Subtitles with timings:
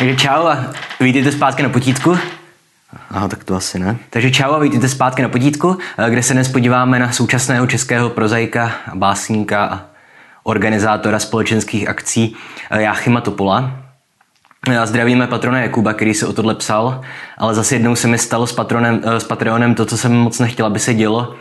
[0.00, 2.18] Takže čau a vítejte zpátky na potítku.
[3.10, 3.96] Aha, tak to asi ne.
[4.10, 8.10] Takže čau a vítejte zpátky na potítku, eh, kde se dnes podíváme na současného českého
[8.10, 9.82] prozaika, básníka a
[10.42, 12.36] organizátora společenských akcí
[12.70, 13.72] eh, Jáchyma Topola.
[14.72, 17.00] Já zdravíme patrona Jakuba, který se o tohle psal,
[17.38, 20.38] ale zase jednou se mi stalo s, patronem, eh, s Patreonem to, co jsem moc
[20.38, 21.34] nechtěl, aby se dělo,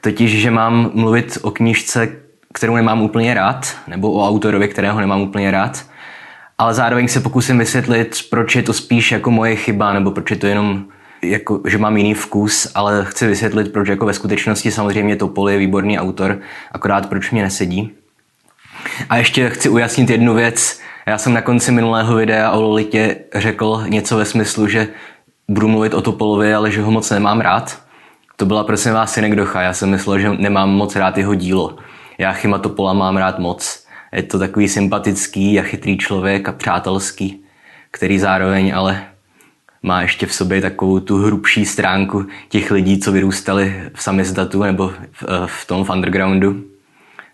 [0.00, 2.08] totiž, že mám mluvit o knížce,
[2.54, 5.89] kterou nemám úplně rád, nebo o autorovi, kterého nemám úplně rád
[6.60, 10.36] ale zároveň se pokusím vysvětlit, proč je to spíš jako moje chyba, nebo proč je
[10.36, 10.84] to jenom
[11.22, 15.58] jako, že mám jiný vkus, ale chci vysvětlit, proč jako ve skutečnosti samozřejmě Topol je
[15.58, 16.38] výborný autor,
[16.72, 17.92] akorát proč mě nesedí.
[19.10, 20.80] A ještě chci ujasnit jednu věc.
[21.06, 24.88] Já jsem na konci minulého videa o Lolitě řekl něco ve smyslu, že
[25.48, 27.78] budu mluvit o Topolovi, ale že ho moc nemám rád.
[28.36, 29.62] To byla prosím vás synekdocha.
[29.62, 31.76] Já jsem myslel, že nemám moc rád jeho dílo.
[32.18, 33.79] Já Chyma Topola mám rád moc.
[34.12, 37.44] Je to takový sympatický a chytrý člověk a přátelský,
[37.90, 39.06] který zároveň ale
[39.82, 44.88] má ještě v sobě takovou tu hrubší stránku těch lidí, co vyrůstali v samizdatu nebo
[44.88, 46.64] v, v tom v undergroundu.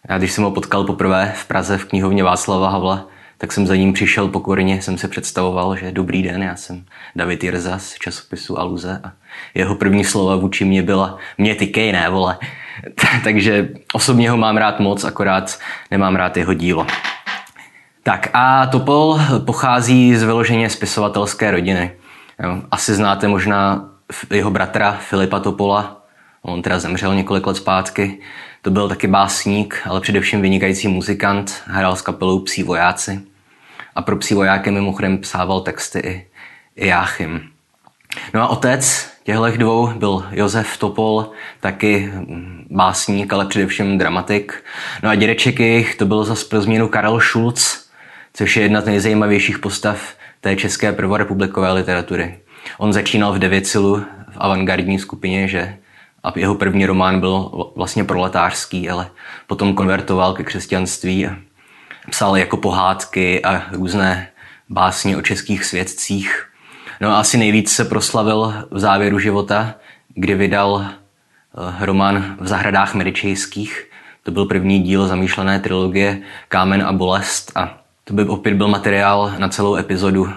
[0.08, 3.76] Já když jsem ho potkal poprvé v Praze v knihovně Václava Havla, tak jsem za
[3.76, 6.84] ním přišel pokorně, jsem se představoval, že dobrý den, já jsem
[7.16, 9.12] David Jirza z časopisu Aluze a
[9.54, 12.38] jeho první slova vůči mě byla mě tykej, ne vole.
[13.24, 15.58] Takže osobně ho mám rád moc, akorát
[15.90, 16.86] nemám rád jeho dílo.
[18.02, 21.92] Tak a Topol pochází z vyloženě spisovatelské rodiny.
[22.70, 23.88] Asi znáte možná
[24.30, 26.02] jeho bratra Filipa Topola,
[26.42, 28.18] on teda zemřel několik let zpátky.
[28.62, 33.20] To byl taky básník, ale především vynikající muzikant, hrál s kapelou Psí vojáci.
[33.94, 36.26] A pro Psí vojáky mimochodem psával texty i,
[36.76, 37.48] i Jáchym.
[38.34, 42.12] No a otec těchto dvou byl Josef Topol, taky
[42.70, 44.64] básník, ale především dramatik.
[45.02, 47.88] No a dědeček jejich to byl zase pro změnu Karel Schulz,
[48.34, 52.38] což je jedna z nejzajímavějších postav té české prvorepublikové literatury.
[52.78, 53.96] On začínal v Devěcilu
[54.30, 55.76] v avantgardní skupině, že
[56.24, 59.10] a jeho první román byl vlastně proletářský, ale
[59.46, 61.36] potom konvertoval ke křesťanství a
[62.10, 64.28] psal jako pohádky a různé
[64.68, 66.48] básně o českých svědcích.
[67.00, 69.74] No a asi nejvíc se proslavil v závěru života,
[70.14, 73.90] kdy vydal eh, román V zahradách medičejských.
[74.22, 79.32] To byl první díl zamýšlené trilogie Kámen a bolest a to by opět byl materiál
[79.38, 80.32] na celou epizodu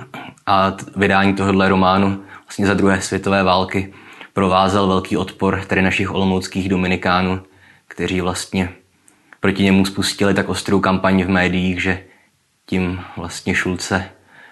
[0.46, 3.94] a vydání tohohle románu vlastně za druhé světové války
[4.34, 7.42] provázel velký odpor tady našich olomouckých dominikánů,
[7.88, 8.70] kteří vlastně
[9.40, 12.04] proti němu spustili tak ostrou kampaň v médiích, že
[12.66, 14.10] tím vlastně Šulce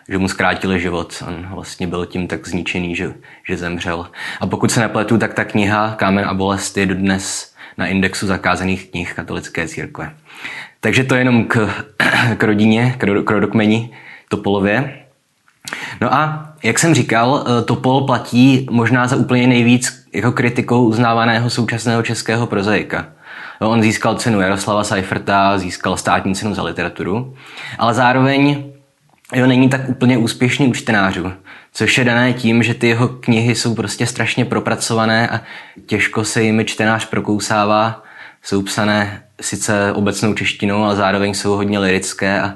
[0.10, 1.24] že mu zkrátili život.
[1.28, 3.14] On vlastně byl tím tak zničený, že,
[3.48, 4.08] že zemřel.
[4.40, 8.90] A pokud se nepletu, tak ta kniha Kámen a bolest je dodnes na indexu zakázaných
[8.92, 10.14] knih katolické církve.
[10.80, 11.70] Takže to je jenom k,
[12.38, 13.90] k rodině, k, k rodokmeni
[14.30, 15.04] Topolově.
[16.02, 21.50] No a jak jsem říkal, eh, Topol platí možná za úplně nejvíc jako kritikou uznávaného
[21.50, 23.06] současného českého prozaika.
[23.62, 27.36] No, on získal cenu Jaroslava Seiferta, získal státní cenu za literaturu,
[27.78, 28.64] ale zároveň
[29.36, 31.34] jo, není tak úplně úspěšný u čtenářů,
[31.74, 35.42] což je dané tím, že ty jeho knihy jsou prostě strašně propracované a
[35.86, 38.04] těžko se jimi čtenář prokousává.
[38.44, 42.56] Jsou psané sice obecnou češtinou, ale zároveň jsou hodně lirické a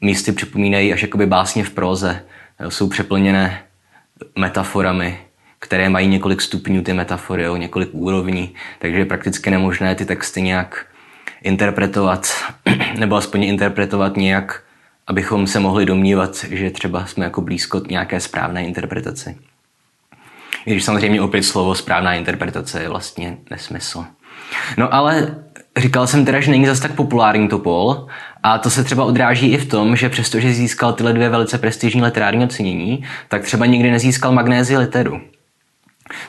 [0.00, 2.22] místy připomínají až jakoby básně v próze.
[2.60, 3.62] Jo, jsou přeplněné
[4.38, 5.18] metaforami,
[5.58, 10.42] které mají několik stupňů ty metafory, jo, několik úrovní, takže je prakticky nemožné ty texty
[10.42, 10.86] nějak
[11.42, 12.28] interpretovat,
[12.98, 14.62] nebo aspoň interpretovat nějak
[15.06, 19.36] abychom se mohli domnívat, že třeba jsme jako blízko nějaké správné interpretaci.
[20.66, 24.04] I když samozřejmě opět slovo správná interpretace je vlastně nesmysl.
[24.76, 25.36] No ale
[25.76, 28.06] říkal jsem teda, že není zas tak populární Topol
[28.42, 32.02] a to se třeba odráží i v tom, že přestože získal tyhle dvě velice prestižní
[32.02, 35.20] literární ocenění, tak třeba nikdy nezískal magnézi literu.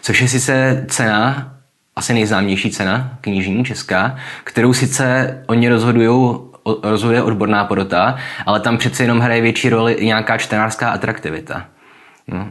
[0.01, 1.53] Což je sice cena,
[1.95, 6.39] asi nejznámější cena knižní česká, kterou sice oni rozhodují
[6.83, 8.15] rozhoduje odborná porota,
[8.45, 11.65] ale tam přece jenom hraje větší roli i nějaká čtenářská atraktivita.
[12.27, 12.49] No.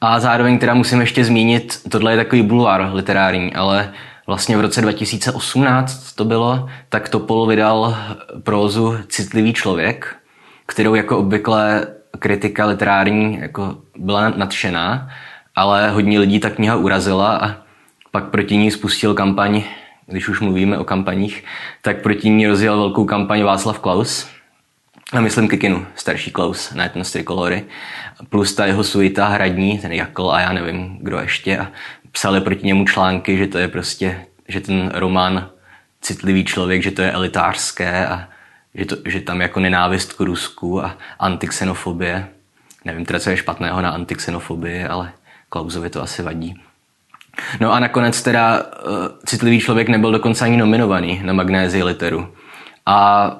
[0.00, 3.92] A zároveň teda musím ještě zmínit, tohle je takový bulvár literární, ale
[4.26, 7.96] vlastně v roce 2018 to bylo, tak Topol vydal
[8.42, 10.16] prózu Citlivý člověk,
[10.66, 11.86] kterou jako obvykle
[12.18, 15.08] kritika literární jako byla nadšená,
[15.56, 17.54] ale hodně lidí ta kniha urazila a
[18.10, 19.62] pak proti ní spustil kampaň
[20.10, 21.44] když už mluvíme o kampaních,
[21.82, 24.28] tak proti ní rozjel velkou kampaň Václav Klaus,
[25.12, 27.64] a myslím Kikinu, starší Klaus, ne ten z Trikolory,
[28.28, 31.68] plus ta jeho suita hradní, ten Jakl a já nevím, kdo ještě, a
[32.12, 35.50] psali proti němu články, že to je prostě, že ten román
[36.00, 38.28] citlivý člověk, že to je elitářské a
[38.74, 42.28] že, to, že tam jako nenávist k Rusku a antixenofobie.
[42.84, 45.12] Nevím teda, co je špatného na antixenofobii, ale
[45.48, 46.67] Klausovi to asi vadí.
[47.60, 48.62] No a nakonec teda uh,
[49.26, 52.28] citlivý člověk nebyl dokonce ani nominovaný na Magnézii literu.
[52.86, 53.30] A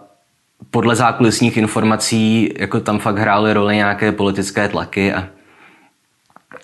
[0.70, 5.28] podle zákulisních informací jako tam fakt hrály roli nějaké politické tlaky a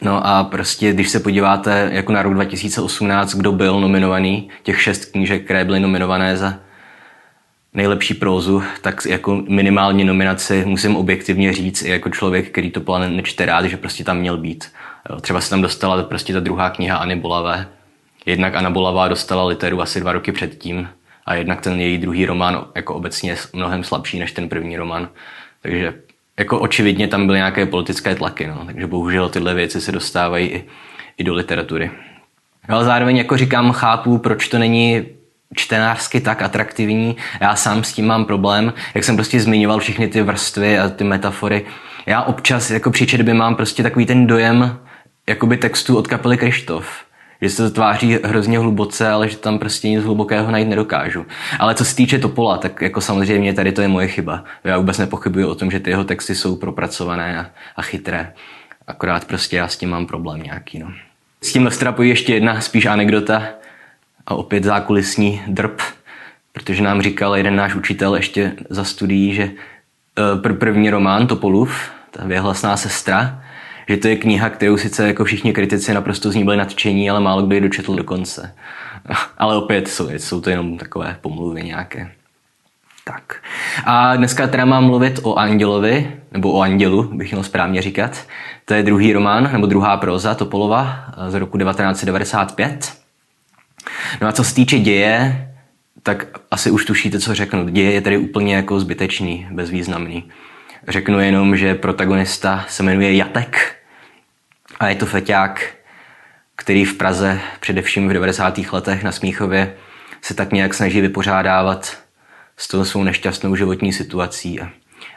[0.02, 5.04] No a prostě, když se podíváte jako na rok 2018, kdo byl nominovaný, těch šest
[5.04, 6.54] knížek, které byly nominované za
[7.74, 13.16] nejlepší prózu, tak jako minimální nominaci musím objektivně říct i jako člověk, který to plán
[13.16, 14.72] nečte rád, že prostě tam měl být.
[15.20, 17.66] Třeba se tam dostala prostě ta druhá kniha Anny Bolavé.
[18.26, 20.88] Jednak Anna Bolavá dostala literu asi dva roky předtím
[21.26, 25.08] a jednak ten její druhý román jako obecně je mnohem slabší než ten první román.
[25.62, 25.94] Takže
[26.38, 30.64] jako očividně tam byly nějaké politické tlaky, no, takže bohužel tyhle věci se dostávají i,
[31.18, 31.90] i do literatury.
[32.68, 35.06] Ale zároveň jako říkám, chápu, proč to není
[35.56, 37.16] čtenářsky tak atraktivní.
[37.40, 41.04] Já sám s tím mám problém, jak jsem prostě zmiňoval všechny ty vrstvy a ty
[41.04, 41.66] metafory.
[42.06, 44.78] Já občas jako při četbě mám prostě takový ten dojem
[45.26, 47.04] jakoby textu od kapely Krištof
[47.44, 51.26] že se to tváří hrozně hluboce, ale že tam prostě nic hlubokého najít nedokážu.
[51.58, 54.44] Ale co se týče Topola, tak jako samozřejmě tady to je moje chyba.
[54.64, 58.32] Já vůbec nepochybuji o tom, že ty jeho texty jsou propracované a, a chytré.
[58.86, 60.78] Akorát prostě já s tím mám problém nějaký.
[60.78, 60.92] No.
[61.42, 63.42] S tím strapuji ještě jedna spíš anekdota
[64.26, 65.80] a opět zákulisní drb,
[66.52, 69.50] protože nám říkal jeden náš učitel ještě za studií, že
[70.46, 73.43] eh, první román Topolův, ta věhlasná sestra,
[73.88, 77.20] že to je kniha, kterou sice jako všichni kritici naprosto z ní byli nadšení, ale
[77.20, 78.54] málo kdo ji dočetl do konce.
[79.38, 82.10] Ale opět jsou, jsou to jenom takové pomluvy nějaké.
[83.04, 83.42] Tak.
[83.84, 88.26] A dneska teda mám mluvit o Andělovi, nebo o Andělu, bych měl správně říkat.
[88.64, 92.92] To je druhý román, nebo druhá proza Topolova z roku 1995.
[94.20, 95.48] No a co se týče děje,
[96.02, 97.68] tak asi už tušíte, co řeknu.
[97.68, 100.24] Děje je tady úplně jako zbytečný, bezvýznamný.
[100.88, 103.76] Řeknu jenom, že protagonista se jmenuje Jatek
[104.80, 105.74] a je to feťák,
[106.56, 108.58] který v Praze, především v 90.
[108.72, 109.74] letech na Smíchově,
[110.22, 111.98] se tak nějak snaží vypořádávat
[112.56, 114.70] s tou svou nešťastnou životní situací a,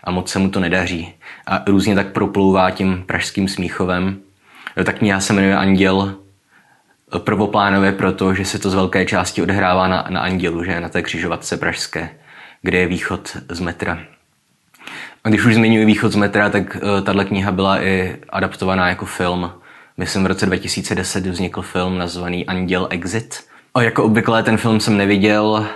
[0.04, 1.14] a moc se mu to nedaří.
[1.46, 4.20] A různě tak proplouvá tím pražským Smíchovem.
[4.86, 6.16] Ta kniha se jmenuje Anděl
[7.18, 11.02] prvoplánově proto, že se to z velké části odehrává na, na Andělu, že na té
[11.02, 12.10] křižovatce pražské,
[12.62, 14.17] kde je východ z metra.
[15.24, 19.06] A když už zmiňuji východ z metra, tak uh, tahle kniha byla i adaptovaná jako
[19.06, 19.52] film.
[19.98, 23.44] Myslím, v roce 2010 vznikl film nazvaný Anděl Exit.
[23.74, 25.68] A jako obvykle ten film jsem neviděl.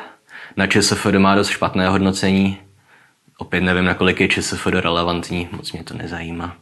[0.58, 2.58] Na ČSFD má dost špatné hodnocení.
[3.38, 6.56] Opět nevím, nakolik je ČSFD relevantní, moc mě to nezajímá.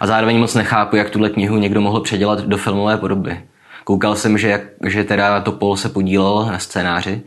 [0.00, 3.40] A zároveň moc nechápu, jak tuhle knihu někdo mohl předělat do filmové podoby.
[3.84, 7.22] Koukal jsem, že, že teda Topol se podílel na scénáři.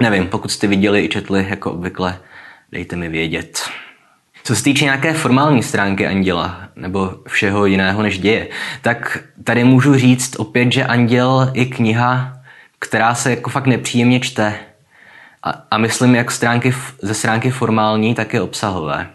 [0.00, 2.18] Nevím, pokud jste viděli i četli, jako obvykle,
[2.72, 3.70] dejte mi vědět.
[4.48, 8.48] Co se týče nějaké formální stránky Anděla, nebo všeho jiného než děje,
[8.82, 12.32] tak tady můžu říct opět, že Anděl je kniha,
[12.78, 14.54] která se jako fakt nepříjemně čte.
[15.42, 19.10] A, a myslím jak stránky, ze stránky formální, tak i obsahové.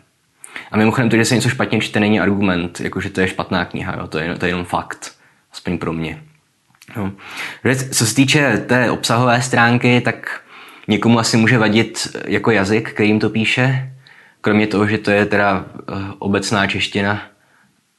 [0.72, 3.96] A mimochodem to, že se něco špatně čte, není argument, jakože to je špatná kniha,
[3.98, 4.08] jo?
[4.08, 5.12] To, je, to je jenom fakt,
[5.54, 6.22] aspoň pro mě.
[6.96, 7.12] No.
[7.92, 10.42] Co se týče té obsahové stránky, tak
[10.88, 13.93] někomu asi může vadit jako jazyk, kterým to píše,
[14.44, 17.22] kromě toho, že to je teda eh, obecná čeština,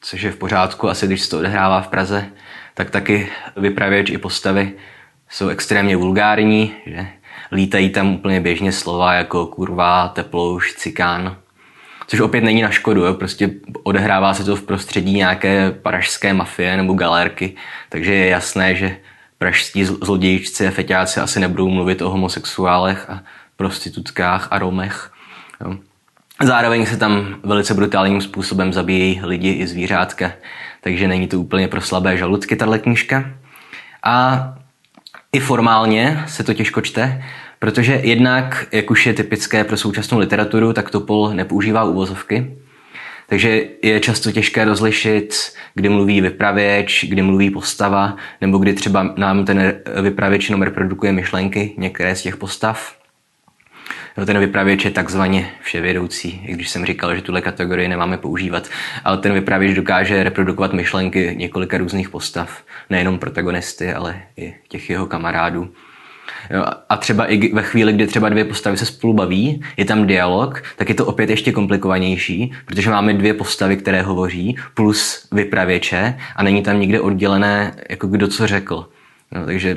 [0.01, 2.27] což je v pořádku, asi když se to odehrává v Praze,
[2.75, 4.73] tak taky vypravěč i postavy
[5.31, 7.07] jsou extrémně vulgární, že
[7.53, 11.37] lítají tam úplně běžně slova jako kurva, teplouš, cikán,
[12.07, 13.15] což opět není na škodu, jo?
[13.15, 13.51] prostě
[13.83, 17.57] odehrává se to v prostředí nějaké pražské mafie nebo galérky,
[17.89, 18.97] takže je jasné, že
[19.39, 23.23] pražští zlodějčci a feťáci asi nebudou mluvit o homosexuálech a
[23.57, 25.13] prostitutkách a romech.
[25.61, 25.77] Jo?
[26.45, 30.33] Zároveň se tam velice brutálním způsobem zabíjí lidi i zvířátka,
[30.81, 33.31] takže není to úplně pro slabé žaludky tahle knížka.
[34.03, 34.55] A
[35.33, 37.25] i formálně se to těžko čte,
[37.59, 42.57] protože jednak, jak už je typické pro současnou literaturu, tak Topol nepoužívá uvozovky,
[43.27, 45.35] takže je často těžké rozlišit,
[45.75, 51.75] kdy mluví vypravěč, kdy mluví postava, nebo kdy třeba nám ten vypravěč jenom reprodukuje myšlenky
[51.79, 53.04] některé z těch postav.
[54.17, 58.69] No, ten vypravěč je takzvaně vševědoucí, i když jsem říkal, že tuhle kategorii nemáme používat,
[59.05, 65.07] ale ten vypravěč dokáže reprodukovat myšlenky několika různých postav, nejenom protagonisty, ale i těch jeho
[65.07, 65.69] kamarádů.
[66.51, 70.07] Jo, a třeba i ve chvíli, kdy třeba dvě postavy se spolu baví, je tam
[70.07, 76.19] dialog, tak je to opět ještě komplikovanější, protože máme dvě postavy, které hovoří, plus vypravěče
[76.37, 78.89] a není tam nikde oddělené, jako kdo co řekl.
[79.33, 79.77] No, takže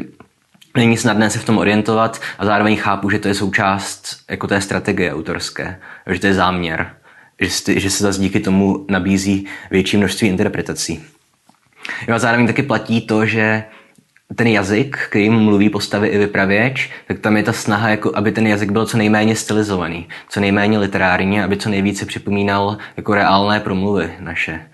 [0.77, 4.61] není snadné se v tom orientovat a zároveň chápu, že to je součást jako té
[4.61, 6.93] strategie autorské, že to je záměr.
[7.39, 11.03] že, že se zase díky tomu nabízí větší množství interpretací.
[12.07, 13.63] Jo a zároveň taky platí to, že
[14.35, 18.47] ten jazyk, kterým mluví postavy i vypravěč, tak tam je ta snaha, jako aby ten
[18.47, 24.13] jazyk byl co nejméně stylizovaný, co nejméně literární, aby co nejvíce připomínal jako reálné promluvy
[24.19, 24.67] naše.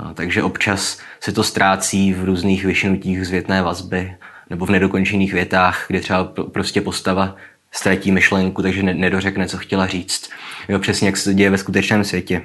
[0.00, 4.16] No, takže občas se to ztrácí v různých vyšinutích zvětné vazby
[4.54, 7.36] nebo v nedokončených větách, kde třeba prostě postava
[7.72, 10.30] ztratí myšlenku, takže nedořekne, co chtěla říct.
[10.68, 12.42] Jo, přesně jak se to děje ve skutečném světě.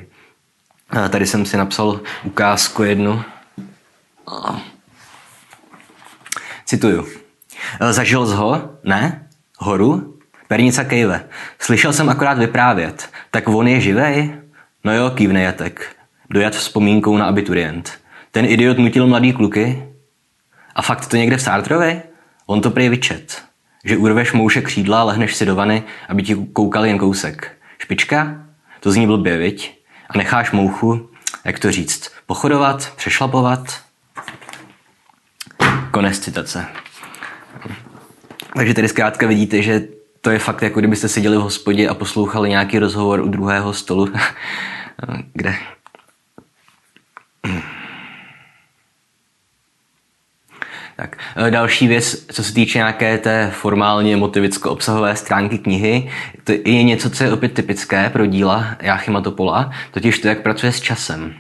[0.89, 3.21] A tady jsem si napsal ukázku jednu.
[6.65, 7.07] Cituju.
[7.89, 8.69] Zažil z ho?
[8.83, 9.27] Ne?
[9.57, 10.17] Horu?
[10.47, 11.29] Pernica kejve.
[11.59, 13.09] Slyšel jsem akorát vyprávět.
[13.31, 14.33] Tak on je živej?
[14.83, 15.95] No jo, kývne Jatek.
[16.29, 17.99] Dojat vzpomínkou na abiturient.
[18.31, 19.88] Ten idiot nutil mladý kluky?
[20.79, 22.01] A fakt to někde v Sartrovi?
[22.45, 23.43] On to prý vyčet.
[23.83, 27.57] Že urveš mouše křídla, lehneš si do vany, aby ti koukal jen kousek.
[27.77, 28.35] Špička?
[28.79, 29.79] To zní blbě, viď?
[30.09, 31.09] A necháš mouchu,
[31.45, 33.79] jak to říct, pochodovat, přešlapovat?
[35.91, 36.65] Konec citace.
[38.55, 39.87] Takže tady zkrátka vidíte, že
[40.21, 44.13] to je fakt, jako kdybyste seděli v hospodě a poslouchali nějaký rozhovor u druhého stolu,
[45.33, 45.55] kde
[50.99, 56.11] Tak, e, další věc, co se týče nějaké té formálně motivicko-obsahové stránky knihy,
[56.43, 60.71] to je něco, co je opět typické pro díla Jáchyma Topola, totiž to, jak pracuje
[60.71, 61.33] s časem.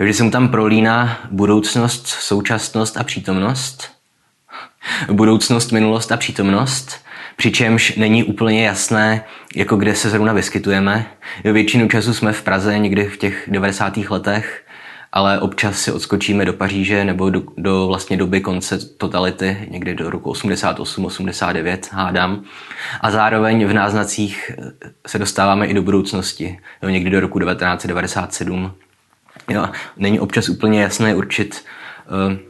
[0.00, 3.92] Že se mu tam prolíná budoucnost, současnost a přítomnost.
[5.12, 7.04] Budoucnost, minulost a přítomnost,
[7.36, 9.24] přičemž není úplně jasné,
[9.56, 11.06] jako kde se zrovna vyskytujeme.
[11.44, 13.96] Většinu času jsme v Praze, někdy v těch 90.
[13.96, 14.64] letech,
[15.12, 20.10] ale občas si odskočíme do Paříže nebo do, do vlastně doby konce totality, někdy do
[20.10, 22.42] roku 88-89 hádám.
[23.00, 24.50] A zároveň v náznacích
[25.06, 28.72] se dostáváme i do budoucnosti, jo, někdy do roku 1997.
[29.50, 31.64] Jo, není občas úplně jasné určit,
[32.06, 32.48] eh,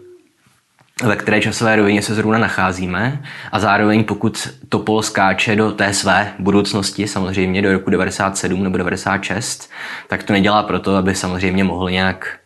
[1.05, 3.23] ve které časové rovině se zrovna nacházíme
[3.53, 9.71] a zároveň pokud Topol skáče do té své budoucnosti, samozřejmě do roku 97 nebo 96,
[10.09, 12.38] tak to nedělá proto, aby samozřejmě mohl nějak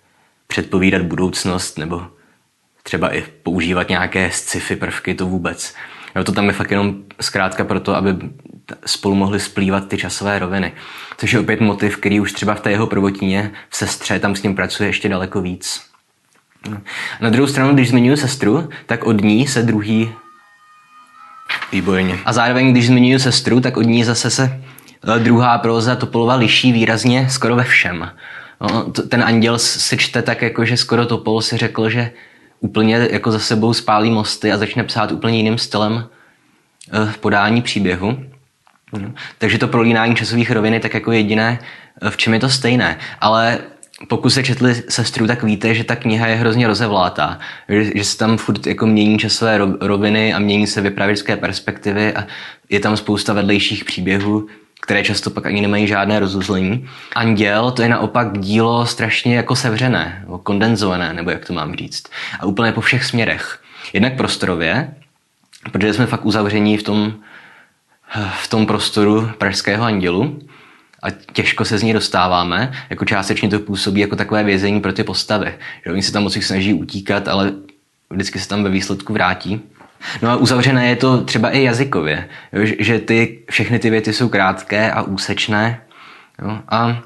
[0.52, 2.02] předpovídat budoucnost nebo
[2.82, 5.74] třeba i používat nějaké sci-fi prvky, to vůbec.
[6.16, 8.16] Jo, to tam je fakt jenom zkrátka proto, aby
[8.86, 10.72] spolu mohly splývat ty časové roviny.
[11.16, 14.42] Což je opět motiv, který už třeba v té jeho prvotině v sestře tam s
[14.42, 15.82] ním pracuje ještě daleko víc.
[17.20, 20.12] Na druhou stranu, když zmiňuji sestru, tak od ní se druhý
[21.72, 22.18] Výborně.
[22.24, 24.60] A zároveň, když zmiňuji sestru, tak od ní zase se
[25.16, 28.10] eh, druhá próza Topolova liší výrazně skoro ve všem.
[28.62, 32.10] No, ten anděl se čte tak, jako že skoro Topol si řekl, že
[32.60, 36.08] úplně jako za sebou spálí mosty a začne psát úplně jiným stylem
[36.92, 38.18] v eh, podání příběhu.
[39.38, 41.58] Takže to prolínání časových rovin je tak jako jediné,
[42.02, 42.98] eh, v čem je to stejné.
[43.20, 43.58] Ale
[44.08, 47.38] pokud se četli sestru, tak víte, že ta kniha je hrozně rozevlátá.
[47.68, 52.26] Že, že se tam furt jako mění časové roviny a mění se vypravěčské perspektivy a
[52.68, 54.46] je tam spousta vedlejších příběhů,
[54.82, 56.88] které často pak ani nemají žádné rozuzlení.
[57.14, 62.04] Anděl to je naopak dílo strašně jako sevřené, kondenzované, nebo jak to mám říct.
[62.40, 63.60] A úplně po všech směrech.
[63.92, 64.94] Jednak prostorově,
[65.72, 67.14] protože jsme fakt uzavření v tom,
[68.40, 70.40] v tom prostoru pražského andělu
[71.02, 75.04] a těžko se z ní dostáváme, jako částečně to působí jako takové vězení pro ty
[75.04, 75.54] postavy.
[75.84, 77.52] Že oni se tam moc snaží utíkat, ale
[78.10, 79.60] vždycky se tam ve výsledku vrátí.
[80.22, 84.28] No a uzavřené je to třeba i jazykově, jo, že ty, všechny ty věty jsou
[84.28, 85.80] krátké a úsečné.
[86.42, 87.02] Jo, a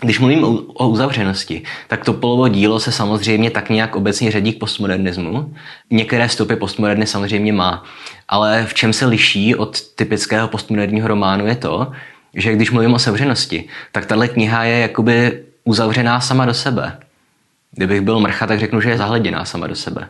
[0.00, 4.58] když mluvím o, uzavřenosti, tak to polovo dílo se samozřejmě tak nějak obecně řadí k
[4.58, 5.54] postmodernismu.
[5.90, 7.84] Některé stopy postmoderny samozřejmě má,
[8.28, 11.92] ale v čem se liší od typického postmoderního románu je to,
[12.34, 16.98] že když mluvím o sevřenosti, tak tahle kniha je jakoby uzavřená sama do sebe.
[17.72, 20.08] Kdybych byl mrcha, tak řeknu, že je zahleděná sama do sebe.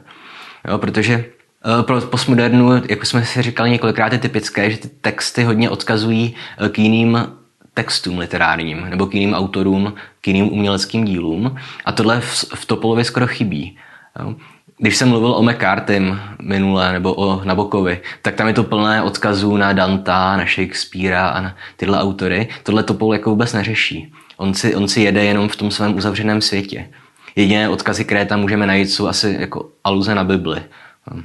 [0.69, 1.25] Jo, protože
[1.83, 6.69] pro postmodernu, jako jsme si říkali několikrát, je typické, že ty texty hodně odkazují eh,
[6.69, 7.19] k jiným
[7.75, 11.57] textům literárním nebo k jiným autorům, k jiným uměleckým dílům.
[11.85, 13.77] A tohle v, v Topolově skoro chybí.
[14.79, 19.57] Když jsem mluvil o McCartym minule nebo o Nabokovi, tak tam je to plné odkazů
[19.57, 22.49] na Danta, na Shakespearea a na tyhle autory.
[22.63, 24.13] Tohle Topol jako vůbec neřeší.
[24.37, 26.89] On si, on si jede jenom v tom svém uzavřeném světě.
[27.37, 30.63] Jediné odkazy, které tam můžeme najít, jsou asi jako aluze na Bibli.
[31.13, 31.23] Eh,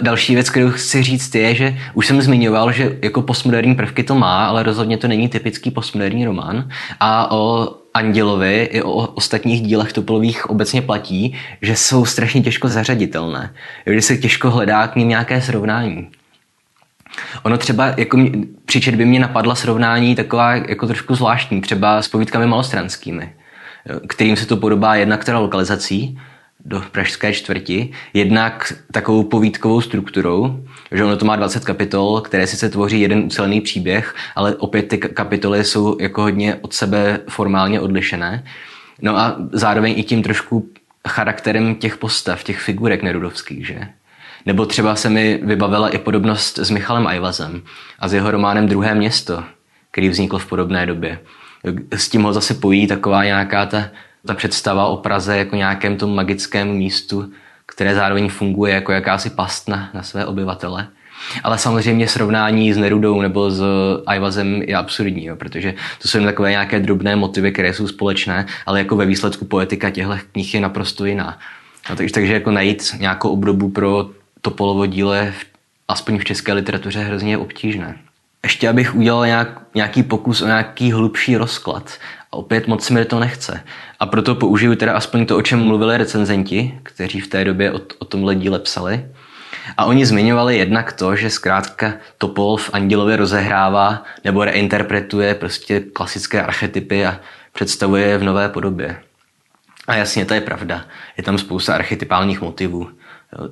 [0.00, 4.14] další věc, kterou chci říct, je, že už jsem zmiňoval, že jako postmoderní prvky to
[4.14, 6.68] má, ale rozhodně to není typický postmoderní román.
[7.00, 13.54] A o Andělovi i o ostatních dílech Topolových obecně platí, že jsou strašně těžko zařaditelné.
[13.86, 16.08] Že se těžko hledá k ním nějaké srovnání.
[17.42, 18.18] Ono třeba, jako
[18.64, 23.32] při četbě mě napadla srovnání taková jako trošku zvláštní, třeba s povídkami malostranskými,
[24.06, 26.18] kterým se to podobá jednak teda lokalizací,
[26.64, 32.68] do pražské čtvrti, jednak takovou povídkovou strukturou, že ono to má 20 kapitol, které sice
[32.68, 38.44] tvoří jeden ucelený příběh, ale opět ty kapitoly jsou jako hodně od sebe formálně odlišené.
[39.02, 40.68] No a zároveň i tím trošku
[41.08, 43.80] charakterem těch postav, těch figurek nerudovských, že?
[44.46, 47.62] Nebo třeba se mi vybavila i podobnost s Michalem Ajvazem
[47.98, 49.44] a s jeho románem Druhé město,
[49.90, 51.18] který vznikl v podobné době.
[51.92, 53.90] S tím ho zase pojí taková nějaká ta,
[54.26, 57.30] ta představa o Praze jako nějakém tom magickém místu,
[57.66, 60.88] které zároveň funguje jako jakási pastna na své obyvatele.
[61.44, 63.62] Ale samozřejmě srovnání s Nerudou nebo s
[64.06, 68.46] Ajvazem je absurdní, jo, protože to jsou jen takové nějaké drobné motivy, které jsou společné,
[68.66, 71.38] ale jako ve výsledku poetika těchto knih je naprosto jiná.
[71.90, 75.32] No, takže, takže jako najít nějakou obdobu pro to polovo díle,
[75.88, 77.98] aspoň v české literatuře, hrozně obtížné.
[78.42, 81.98] Ještě abych udělal nějak, nějaký pokus o nějaký hlubší rozklad.
[82.36, 83.64] Opět moc mi to nechce.
[84.00, 87.80] A proto použiju teda aspoň to, o čem mluvili recenzenti, kteří v té době o,
[87.98, 89.06] o tomhle díle psali.
[89.76, 96.42] A oni zmiňovali jednak to, že zkrátka Topol v Andělově rozehrává nebo reinterpretuje prostě klasické
[96.42, 97.20] archetypy a
[97.52, 98.96] představuje je v nové podobě.
[99.86, 100.84] A jasně, to je pravda.
[101.16, 102.88] Je tam spousta archetypálních motivů.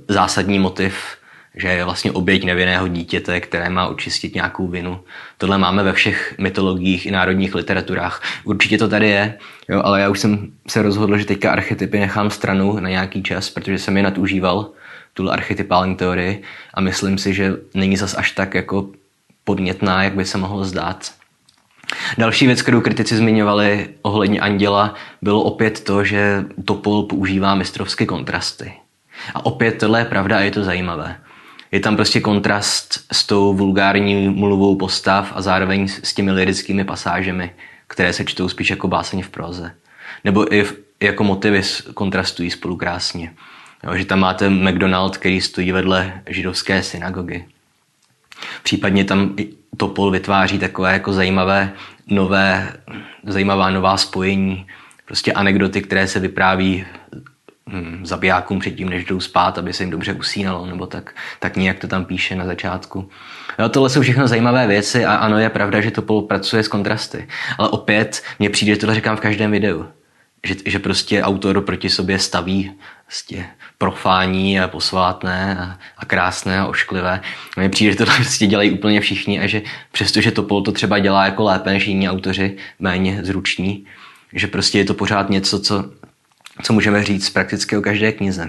[0.09, 1.17] Zásadní motiv,
[1.57, 5.01] že je vlastně oběť nevinného dítěte, které má očistit nějakou vinu.
[5.39, 8.23] Tohle máme ve všech mytologiích i národních literaturách.
[8.45, 12.31] Určitě to tady je, jo, ale já už jsem se rozhodl, že teďka archetypy nechám
[12.31, 14.71] stranou na nějaký čas, protože jsem je nadužíval
[15.15, 16.43] tuhle archetypální teorii
[16.75, 18.89] a myslím si, že není zas až tak jako
[19.45, 21.13] podnětná, jak by se mohlo zdát.
[22.19, 28.73] Další věc, kterou kritici zmiňovali ohledně Anděla, bylo opět to, že Topol používá mistrovské kontrasty.
[29.35, 31.17] A opět tohle je pravda a je to zajímavé.
[31.75, 37.51] Je tam prostě kontrast s tou vulgární mluvou postav a zároveň s těmi lirickými pasážemi,
[37.87, 39.75] které se čtou spíš jako báseň v proze.
[40.25, 40.67] Nebo i
[41.01, 41.63] jako motivy
[41.95, 43.33] kontrastují spolu krásně.
[43.85, 47.45] Jo, že tam máte McDonald, který stojí vedle židovské synagogy.
[48.63, 49.37] Případně tam
[49.77, 51.73] Topol vytváří takové jako zajímavé
[52.07, 52.73] nové,
[53.27, 54.67] zajímavá nová spojení,
[55.07, 56.87] prostě anekdoty, které se vypráví
[58.03, 61.89] zabijákům předtím, než jdou spát, aby se jim dobře usínalo, nebo tak, tak nějak to
[61.89, 63.09] tam píše na začátku.
[63.59, 67.29] Jo, tohle jsou všechno zajímavé věci a ano, je pravda, že Topol pracuje s kontrasty.
[67.59, 69.87] Ale opět mně přijde, tohle říkám v každém videu,
[70.45, 72.73] že, že prostě autor proti sobě staví
[73.07, 73.47] prostě
[73.79, 77.21] profání a posvátné a, a krásné a ošklivé.
[77.57, 81.25] Mně přijde, že to prostě dělají úplně všichni a že přestože Topol to třeba dělá
[81.25, 83.87] jako lépe než jiní autoři, méně zruční,
[84.33, 85.85] že prostě je to pořád něco, co,
[86.63, 88.49] co můžeme říct prakticky o každé knize.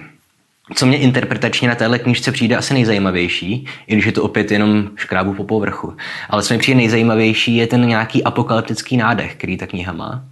[0.75, 4.89] Co mě interpretačně na téhle knižce přijde asi nejzajímavější, i když je to opět jenom
[4.95, 5.97] škrábu po povrchu,
[6.29, 10.25] ale co mi přijde nejzajímavější je ten nějaký apokalyptický nádech, který ta kniha má.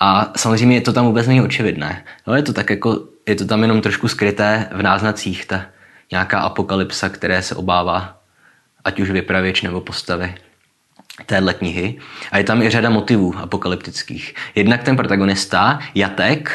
[0.00, 2.04] A samozřejmě je to tam vůbec není očividné.
[2.26, 5.64] No, je to tak jako je to tam jenom trošku skryté v náznacích, ta
[6.10, 8.20] nějaká apokalypsa, které se obává,
[8.84, 10.34] ať už vypravěč nebo postavy
[11.26, 11.98] téhle knihy.
[12.32, 14.34] A je tam i řada motivů apokalyptických.
[14.54, 16.52] Jednak ten protagonista, Jatek,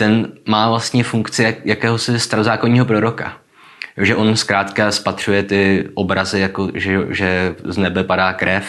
[0.00, 3.36] ten má vlastně funkci jakéhosi starozákonního proroka.
[3.96, 8.64] Že on zkrátka spatřuje ty obrazy, jako že, že z nebe padá krev,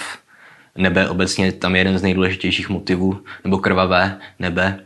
[0.78, 4.80] nebe obecně tam je jeden z nejdůležitějších motivů, nebo krvavé nebe.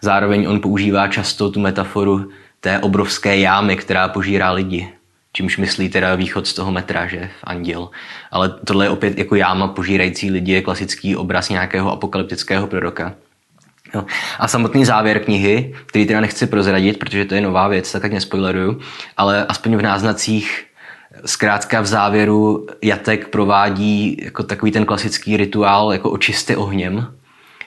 [0.00, 2.30] Zároveň on používá často tu metaforu
[2.60, 4.88] té obrovské jámy, která požírá lidi.
[5.32, 7.90] Čímž myslí teda východ z toho metra, že anděl.
[8.30, 13.14] Ale tohle je opět jako jáma požírající lidi, je klasický obraz nějakého apokalyptického proroka.
[13.94, 14.04] Jo.
[14.38, 18.12] A samotný závěr knihy, který teda nechci prozradit, protože to je nová věc, tak tak
[18.12, 18.80] nespoileruju,
[19.16, 20.66] ale aspoň v náznacích
[21.24, 27.14] zkrátka v závěru Jatek provádí jako takový ten klasický rituál jako očisty ohněm,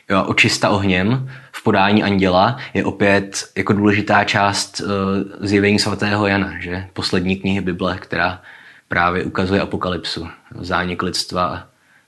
[0.09, 6.53] jo, očista ohněm v podání anděla je opět jako důležitá část uh, zjevení svatého Jana,
[6.59, 6.87] že?
[6.93, 8.41] poslední knihy Bible, která
[8.87, 10.27] právě ukazuje apokalypsu,
[10.59, 11.63] zánik lidstva a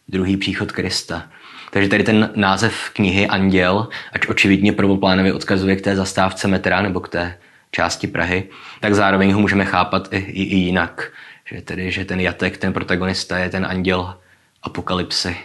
[0.07, 1.23] druhý příchod Krista.
[1.69, 6.99] Takže tady ten název knihy Anděl, ať očividně prvoplánově odkazuje k té zastávce metra nebo
[6.99, 7.37] k té
[7.71, 8.43] části Prahy,
[8.79, 11.11] tak zároveň ho můžeme chápat i, i, i jinak.
[11.45, 14.17] Že tedy, že ten Jatek, ten protagonista je ten anděl
[14.63, 15.37] apokalypsy,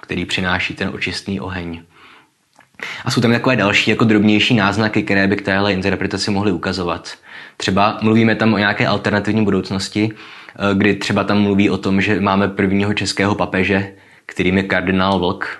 [0.00, 1.82] který přináší ten očistný oheň.
[3.04, 7.14] A jsou tam takové další jako drobnější náznaky, které by k téhle interpretaci mohly ukazovat.
[7.56, 12.20] Třeba mluvíme tam o nějaké alternativní budoucnosti, eh, kdy třeba tam mluví o tom, že
[12.20, 13.92] máme prvního českého papeže,
[14.26, 15.58] kterým je kardinál Vlk.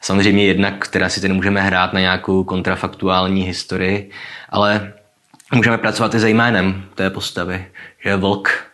[0.00, 4.10] Samozřejmě jednak, která si tedy můžeme hrát na nějakou kontrafaktuální historii,
[4.48, 4.92] ale
[5.54, 7.66] můžeme pracovat i za jménem té postavy,
[8.04, 8.64] že Vlk.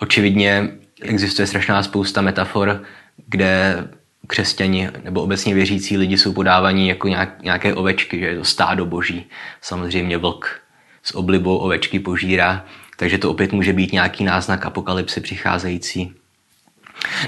[0.00, 0.68] Očividně
[1.02, 2.82] existuje strašná spousta metafor,
[3.26, 3.84] kde
[4.26, 8.86] křesťani nebo obecně věřící lidi jsou podávaní jako nějak, nějaké ovečky, že je to stádo
[8.86, 9.26] boží.
[9.60, 10.60] Samozřejmě vlk
[11.02, 12.64] s oblibou ovečky požírá,
[12.96, 16.14] takže to opět může být nějaký náznak apokalypsy přicházející.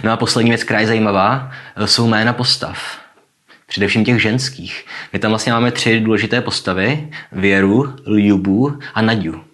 [0.03, 1.51] No a poslední věc, která je zajímavá,
[1.85, 2.99] jsou jména postav.
[3.67, 4.87] Především těch ženských.
[5.13, 7.11] My tam vlastně máme tři důležité postavy.
[7.33, 9.45] Věru, Ljubu a Naďu.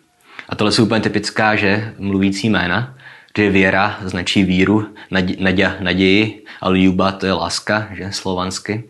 [0.49, 2.95] A tohle jsou úplně typická, že mluvící jména
[3.37, 4.87] že věra značí víru,
[5.39, 8.85] naděja naději a ljuba to je láska, že slovansky.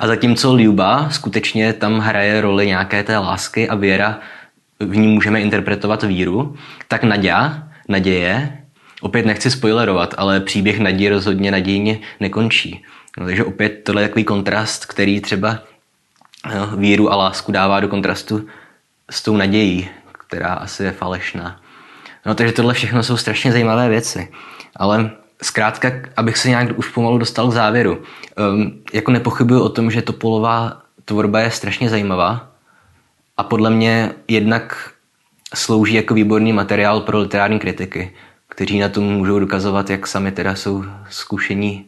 [0.00, 4.18] A zatímco ljuba skutečně tam hraje roli nějaké té lásky a věra,
[4.80, 6.56] v ní můžeme interpretovat víru,
[6.88, 8.57] tak naděja, naděje,
[9.00, 12.82] opět nechci spoilerovat, ale příběh naděje rozhodně nadějně nekončí.
[13.18, 15.58] No, takže opět tohle je takový kontrast, který třeba
[16.54, 18.46] no, víru a lásku dává do kontrastu
[19.10, 21.60] s tou nadějí, která asi je falešná.
[22.26, 24.28] No takže tohle všechno jsou strašně zajímavé věci.
[24.76, 25.10] Ale
[25.42, 28.02] zkrátka, abych se nějak už pomalu dostal k závěru.
[28.52, 32.48] Um, jako nepochybuju o tom, že Topolová tvorba je strašně zajímavá
[33.36, 34.92] a podle mě jednak
[35.54, 38.12] slouží jako výborný materiál pro literární kritiky,
[38.48, 41.86] kteří na tom můžou dokazovat, jak sami teda jsou zkušení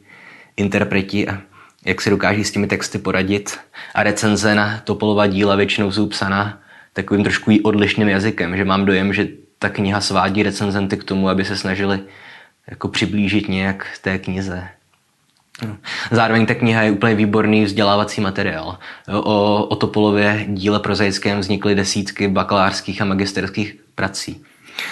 [0.56, 1.38] interpreti a
[1.84, 3.58] jak se dokáží s těmi texty poradit.
[3.94, 6.58] A recenze na Topolova díla většinou jsou psaná
[6.92, 11.44] takovým trošku odlišným jazykem, že mám dojem, že ta kniha svádí recenzenty k tomu, aby
[11.44, 12.00] se snažili
[12.70, 14.68] jako přiblížit nějak té knize.
[16.10, 18.78] Zároveň ta kniha je úplně výborný vzdělávací materiál.
[19.08, 24.44] O, o Topolově díle prozaickém vznikly desítky bakalářských a magisterských prací.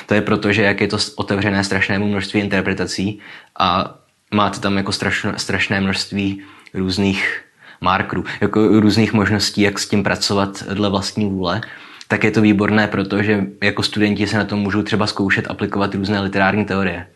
[0.07, 3.19] To je proto, že jak je to otevřené strašnému množství interpretací
[3.59, 3.95] a
[4.35, 6.43] máte tam jako strašné, strašné množství
[6.75, 7.45] různých
[7.81, 11.61] markerů, jako různých možností, jak s tím pracovat dle vlastní vůle,
[12.09, 16.21] tak je to výborné, protože jako studenti se na tom můžou třeba zkoušet aplikovat různé
[16.21, 17.07] literární teorie.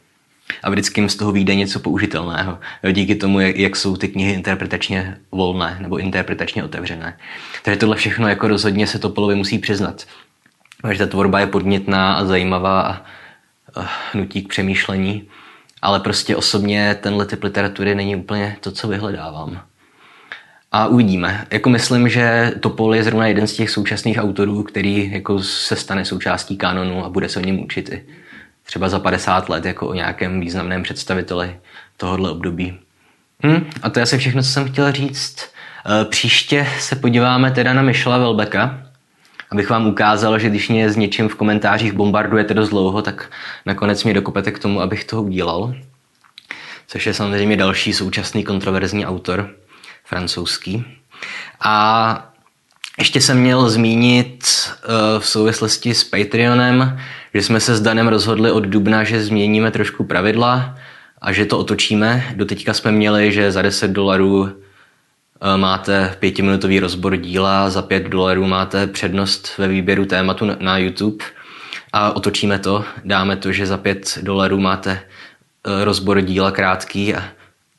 [0.62, 2.58] A vždycky jim z toho vyjde něco použitelného.
[2.92, 7.18] Díky tomu, jak jsou ty knihy interpretačně volné nebo interpretačně otevřené.
[7.62, 10.06] Takže tohle všechno jako rozhodně se Topolovi musí přiznat.
[10.90, 13.02] Že ta tvorba je podnětná a zajímavá a
[14.14, 15.28] nutí k přemýšlení.
[15.82, 19.62] Ale prostě osobně tenhle typ literatury není úplně to, co vyhledávám.
[20.72, 21.46] A uvidíme.
[21.50, 26.04] Jako myslím, že Topol je zrovna jeden z těch současných autorů, který jako se stane
[26.04, 28.04] součástí kanonu a bude se o něm učit i
[28.62, 31.56] třeba za 50 let jako o nějakém významném představiteli
[31.96, 32.78] tohohle období.
[33.46, 35.50] Hm, a to je asi všechno, co jsem chtěl říct.
[36.02, 38.82] E, příště se podíváme teda na Michela Velbeka,
[39.52, 43.30] abych vám ukázal, že když mě s něčím v komentářích bombardujete dost dlouho, tak
[43.66, 45.74] nakonec mě dokopete k tomu, abych toho udělal.
[46.86, 49.50] Což je samozřejmě další současný kontroverzní autor
[50.04, 50.84] francouzský.
[51.60, 52.32] A
[52.98, 56.98] ještě jsem měl zmínit uh, v souvislosti s Patreonem,
[57.34, 60.78] že jsme se s Danem rozhodli od dubna, že změníme trošku pravidla
[61.20, 62.24] a že to otočíme.
[62.36, 64.61] Doteďka jsme měli, že za 10 dolarů
[65.56, 71.24] máte pětiminutový rozbor díla, za 5 dolarů máte přednost ve výběru tématu na, YouTube
[71.92, 72.84] a otočíme to.
[73.04, 77.24] Dáme to, že za 5 dolarů máte uh, rozbor díla krátký a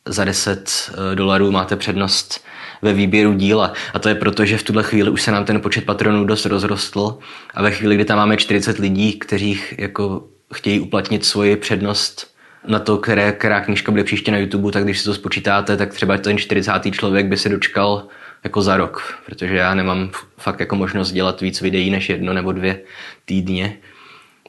[0.05, 2.45] za 10 eh, dolarů máte přednost
[2.81, 3.73] ve výběru díla.
[3.93, 6.45] A to je proto, že v tuhle chvíli už se nám ten počet patronů dost
[6.45, 7.17] rozrostl
[7.53, 12.32] a ve chvíli, kdy tam máme 40 lidí, kteří jako chtějí uplatnit svoji přednost
[12.67, 15.93] na to, které, která knížka bude příště na YouTube, tak když si to spočítáte, tak
[15.93, 16.71] třeba ten 40.
[16.91, 18.07] člověk by se dočkal
[18.43, 22.51] jako za rok, protože já nemám fakt jako možnost dělat víc videí než jedno nebo
[22.51, 22.79] dvě
[23.25, 23.77] týdně.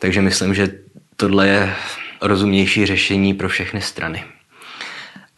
[0.01, 0.69] Takže myslím, že
[1.17, 1.75] tohle je
[2.21, 4.25] rozumnější řešení pro všechny strany.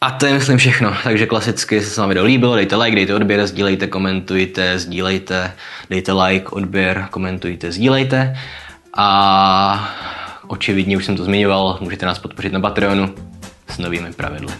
[0.01, 0.97] A to je myslím všechno.
[1.03, 5.53] Takže klasicky se vám video líbilo, dejte like, dejte odběr, sdílejte, komentujte, sdílejte,
[5.89, 8.37] dejte like, odběr, komentujte, sdílejte.
[8.97, 9.97] A
[10.47, 13.15] očividně už jsem to zmiňoval, můžete nás podpořit na Patreonu
[13.67, 14.53] s novými pravidly.